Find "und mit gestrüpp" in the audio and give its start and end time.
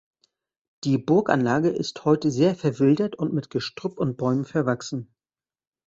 3.17-3.99